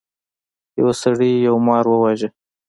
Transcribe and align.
یو 0.79 0.89
سړي 1.01 1.31
یو 1.47 1.55
مار 1.67 1.85
وواژه. 1.87 2.29